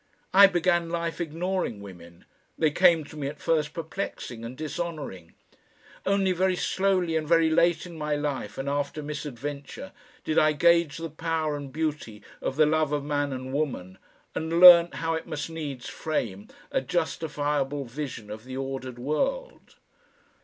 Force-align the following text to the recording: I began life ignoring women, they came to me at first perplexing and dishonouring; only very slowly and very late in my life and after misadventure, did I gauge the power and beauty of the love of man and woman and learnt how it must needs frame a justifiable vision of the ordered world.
I 0.33 0.47
began 0.47 0.89
life 0.89 1.21
ignoring 1.21 1.79
women, 1.79 2.25
they 2.57 2.71
came 2.71 3.03
to 3.03 3.15
me 3.15 3.27
at 3.27 3.39
first 3.39 3.71
perplexing 3.71 4.43
and 4.43 4.57
dishonouring; 4.57 5.35
only 6.07 6.31
very 6.31 6.55
slowly 6.55 7.15
and 7.15 7.27
very 7.27 7.51
late 7.51 7.85
in 7.85 7.99
my 7.99 8.15
life 8.15 8.57
and 8.57 8.67
after 8.67 9.03
misadventure, 9.03 9.91
did 10.23 10.39
I 10.39 10.53
gauge 10.53 10.97
the 10.97 11.11
power 11.11 11.55
and 11.55 11.71
beauty 11.71 12.23
of 12.41 12.55
the 12.55 12.65
love 12.65 12.91
of 12.91 13.03
man 13.03 13.31
and 13.31 13.53
woman 13.53 13.99
and 14.33 14.59
learnt 14.59 14.95
how 14.95 15.13
it 15.13 15.27
must 15.27 15.51
needs 15.51 15.87
frame 15.87 16.47
a 16.71 16.81
justifiable 16.81 17.85
vision 17.85 18.31
of 18.31 18.43
the 18.43 18.57
ordered 18.57 18.97
world. 18.97 19.75